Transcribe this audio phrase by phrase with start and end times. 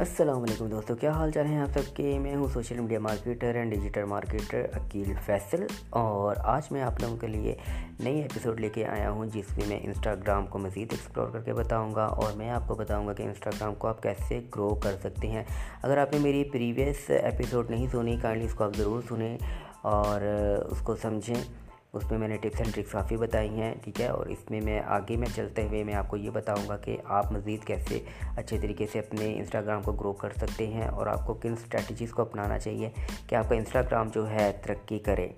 [0.00, 3.54] السلام علیکم دوستوں کیا حال چال ہیں آپ سب کے؟ میں ہوں social media marketer
[3.54, 7.54] and digital marketer Aqeel Faisal اور آج میں آپ لوگوں کے لیے
[8.00, 11.52] نئی ایپیسوڈ لے کے آیا ہوں، جس میں میں انسٹاگرام کو مزید ایکسپلور کر کے
[11.52, 14.94] بتاؤں گا اور میں آپ کو بتاؤں گا کہ انسٹاگرام کو آپ کیسے گرو کر
[15.00, 15.44] سکتے ہیں۔
[15.82, 19.38] اگر آپ نے میری پریویس ایپیسوڈ نہیں سنی کائنڈلی اس کو آپ ضرور سنیں
[19.82, 20.20] اور
[20.70, 24.06] اس کو سمجھیں۔ اس میں میں نے ٹپس اینڈ ٹرکس کافی بتائی ہیں، ٹھیک ہے؟
[24.06, 26.96] اور اس میں میں آگے میں چلتے ہوئے میں آپ کو یہ بتاؤں گا کہ
[27.04, 28.00] آپ مزید کیسے
[28.36, 32.12] اچھے طریقے سے اپنے انسٹاگرام کو گرو کر سکتے ہیں اور آپ کو کن اسٹریٹجیز
[32.12, 32.90] کو اپنانا چاہیے
[33.26, 35.28] کہ آپ کا انسٹاگرام جو ہے ترقی کرے،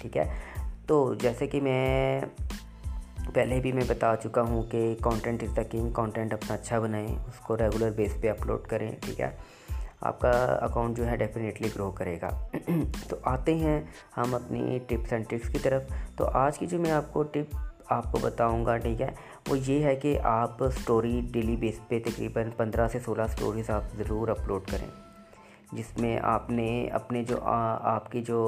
[0.00, 0.34] ٹھیک ہے؟
[0.86, 2.20] تو جیسے کہ میں
[3.34, 7.08] پہلے بھی میں بتا چکا ہوں کہ content is the king content اپنا اچھا بنائیں،
[7.08, 9.30] اس کو ریگولر بیس پہ اپلوڈ کریں، ٹھیک ہے؟
[10.00, 12.48] آپ کا اکاؤنٹ جو ہے ڈیفینیٹلی گرو کرے گا۔
[13.08, 13.80] تو آتے ہیں
[14.16, 15.82] ہم اپنی ٹپس اینڈ ٹرکس کی طرف۔
[16.16, 19.10] تو آج کی جو میں آپ کو ٹپ آپ کو بتاؤں گا، ٹھیک ہے،
[19.48, 23.82] وہ یہ ہے کہ آپ سٹوری ڈیلی بیس پہ تقریباً پندرہ سے سولہ سٹوریز آپ
[23.98, 25.09] ضرور اپلوڈ کریں۔
[25.72, 28.40] جس میں آپ نے اپنے جو آپ کی جو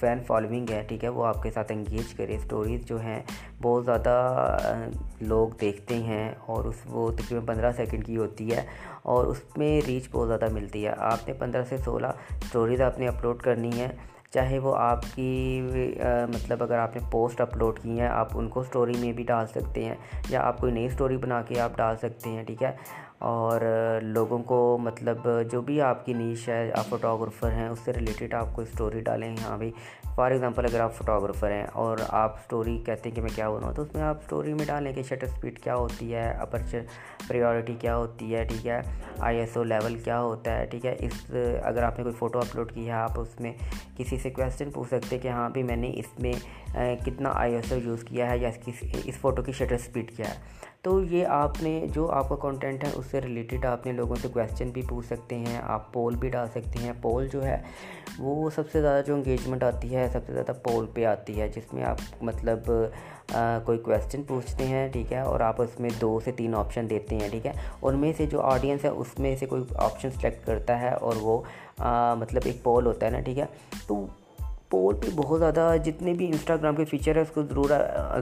[0.00, 3.20] فین فالوئنگ ہے، ٹھیک ہے، وہ آپ کے ساتھ انگیج کرے۔ سٹوریز جو ہیں،
[3.62, 4.56] بہت زیادہ
[5.20, 8.64] لوگ دیکھتے ہیں اور اس، وہ تقریباً پندرہ سیکنڈ کی ہوتی ہے
[9.02, 12.06] اور اس میں ریچ بہت زیادہ ملتی ہے۔ آپ نے پندرہ سے سولہ
[12.48, 13.88] سٹوریز آپ نے اپلوڈ کرنی ہے
[14.32, 15.60] چاہے وہ آپ کی
[16.28, 19.46] مطلب اگر آپ نے پوسٹ اپلوڈ کی ہیں، آپ ان کو سٹوری میں بھی ڈال
[19.46, 19.94] سکتے ہیں
[20.30, 22.72] یا آپ کوئی نئی سٹوری بنا کے آپ ڈال سکتے ہیں، ٹھیک ہے۔
[23.18, 23.60] اور
[24.02, 28.34] لوگوں کو مطلب جو بھی آپ کی نیش ہے، آپ فوٹوگرافر ہیں، اس سے ریلیٹڈ
[28.34, 29.70] آپ کو اسٹوری ڈالیں۔ ہاں بھائی
[30.14, 33.72] فار ایگزامپل اگر آپ فوٹوگرافر ہیں اور آپ اسٹوری کہتے ہیں کہ میں کیا بناؤں،
[33.72, 36.82] تو اس میں آپ اسٹوری میں ڈالیں کہ شٹر اسپیڈ کیا ہوتی ہے اپرچر
[37.28, 38.80] پریورٹی کیا ہوتی ہے، ٹھیک ہے؟
[39.18, 41.30] آئی ایس او لیول کیا ہوتا ہے، ٹھیک ہے؟ اس
[41.62, 43.52] اگر آپ نے کوئی فوٹو اپلوڈ کی ہے، آپ اس میں
[43.96, 46.32] کسی سے کویشچن پوچھ سکتے ہیں کہ ہاں بھی میں نے اس میں
[47.04, 48.50] کتنا آئی ایس او یوز کیا ہے یا
[49.04, 52.84] اس فوٹو کی شٹر اسپیڈ کیا ہے۔ تو یہ آپ نے جو آپ کا کانٹینٹ
[52.84, 56.16] ہے اس سے ریلیٹڈ آپ نے لوگوں سے کویشچن بھی پوچھ سکتے ہیں، آپ پول
[56.16, 57.56] بھی ڈال سکتے ہیں۔ پول جو ہے،
[58.18, 61.48] وہ سب سے زیادہ جو انگیجمنٹ آتی ہے سب سے زیادہ پول پہ آتی ہے،
[61.54, 62.70] جس میں آپ مطلب
[63.64, 67.16] کوئی کویشچن پوچھتے ہیں، ٹھیک ہے، اور آپ اس میں دو سے تین آپشن دیتے
[67.16, 67.52] ہیں، ٹھیک ہے۔
[67.82, 71.16] ان میں سے جو آڈینس ہے، اس میں سے کوئی آپشن سلیکٹ کرتا ہے اور
[71.20, 71.40] وہ
[72.18, 73.44] مطلب ایک پول ہوتا ہے نا، ٹھیک ہے۔
[73.86, 74.04] تو
[74.70, 77.70] پول پہ بہت زیادہ، جتنے بھی انسٹاگرام کے فیچر ہے اس کو ضرور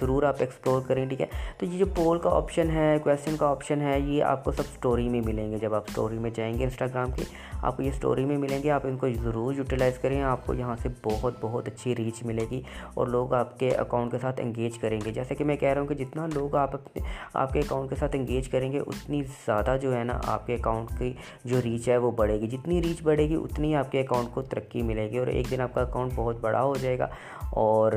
[0.00, 1.26] ضرور آپ ایکسپلور کریں، ٹھیک ہے؟
[1.58, 4.62] تو یہ جو پول کا آپشن ہے کویشچن کا آپشن ہے، یہ آپ کو سب
[4.62, 7.22] سٹوری میں ملیں گے۔ جب آپ سٹوری میں جائیں گے انسٹاگرام کی
[7.62, 10.54] آپ کو یہ سٹوری میں ملیں گے۔ آپ ان کو ضرور یوٹیلائز کریں۔ آپ کو
[10.54, 12.62] یہاں سے بہت بہت اچھی ریچ ملے گی
[12.94, 15.80] اور لوگ آپ کے اکاؤنٹ کے ساتھ انگیج کریں گے۔ جیسے کہ میں کہہ رہا
[15.80, 17.02] ہوں کہ جتنا لوگ آپ اپنے،
[17.34, 20.54] آپ کے اکاؤنٹ کے ساتھ انگیج کریں گے، اتنی زیادہ جو ہے نا آپ کے
[20.54, 21.12] اکاؤنٹ کی
[21.44, 24.42] جو ریچ ہے وہ بڑھے گی۔ جتنی ریچ بڑھے گی، اتنی آپ کے اکاؤنٹ کو
[24.42, 27.06] ترقی ملے گی اور ایک دن آپ کا اکاؤنٹ بہت بڑا ہو جائے گا۔
[27.50, 27.92] اور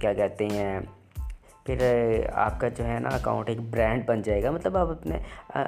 [0.00, 0.80] کیا کہتے ہیں،
[1.64, 1.78] پھر
[2.32, 5.18] آپ کا جو ہے نا اکاؤنٹ ایک برانڈ بن جائے گا۔ مطلب آپ اپنے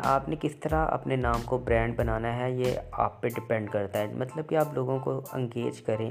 [0.05, 3.99] آپ نے کس طرح اپنے نام کو برانڈ بنانا ہے، یہ آپ پہ ڈپینڈ کرتا
[3.99, 6.11] ہے۔ مطلب کہ آپ لوگوں کو انگیج کریں،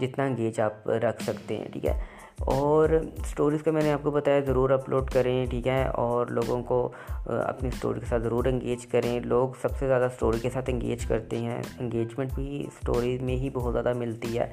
[0.00, 2.00] جتنا انگیج آپ رکھ سکتے ہیں، ٹھیک ہے۔
[2.38, 2.88] اور
[3.26, 6.88] سٹوریز کا میں نے آپ کو بتایا، ضرور اپلوڈ کریں، ٹھیک ہے۔ اور لوگوں کو
[7.26, 11.06] اپنی سٹوری کے ساتھ ضرور انگیج کریں۔ لوگ سب سے زیادہ سٹوری کے ساتھ انگیج
[11.06, 14.50] کرتے ہیں۔ انگیجمنٹ بھی سٹوریز میں ہی بہت زیادہ ملتی ہے۔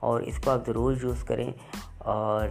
[0.00, 1.52] اور اس کو آپ ضرور یوز کریں
[1.98, 2.48] اور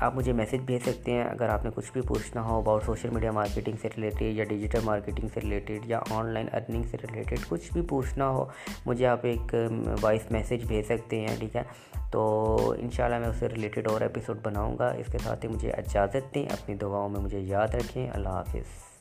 [0.00, 3.10] آپ مجھے میسیج بھیج سکتے ہیں اگر آپ نے کچھ بھی پوچھنا ہو اباؤٹ سوشل
[3.10, 7.38] میڈیا مارکیٹنگ سے ریلیٹڈ یا ڈیجیٹل مارکیٹنگ سے ریلیٹڈ یا آن لائن ارننگ سے ریلیٹڈ
[7.48, 8.44] کچھ بھی پوچھنا ہو،
[8.86, 9.54] مجھے آپ ایک
[10.00, 11.62] وائس میسیج بھیج سکتے ہیں، ٹھیک ہے؟
[12.10, 15.70] تو انشاءاللہ میں اس سے ریلیٹڈ اور ایپیسوڈ بناؤں گا۔ اس کے ساتھ ہی مجھے
[15.70, 18.97] اجازت دیں، اپنی دعاؤں میں مجھے یاد رکھیں۔ اللہ حافظ۔